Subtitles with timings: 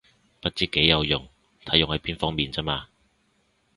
[0.41, 1.29] 不知幾有用，
[1.63, 2.87] 睇用喺邊方面咋嘛